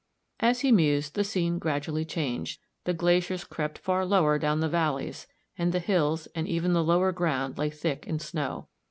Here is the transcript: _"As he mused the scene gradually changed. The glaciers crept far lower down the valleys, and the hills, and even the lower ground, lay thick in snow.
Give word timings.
_"As 0.39 0.61
he 0.61 0.71
mused 0.71 1.13
the 1.13 1.23
scene 1.23 1.59
gradually 1.59 2.05
changed. 2.05 2.59
The 2.85 2.93
glaciers 2.95 3.43
crept 3.43 3.77
far 3.77 4.03
lower 4.03 4.39
down 4.39 4.59
the 4.59 4.67
valleys, 4.67 5.27
and 5.59 5.71
the 5.71 5.79
hills, 5.79 6.27
and 6.33 6.47
even 6.47 6.73
the 6.73 6.83
lower 6.83 7.11
ground, 7.11 7.59
lay 7.59 7.69
thick 7.69 8.07
in 8.07 8.17
snow. 8.17 8.67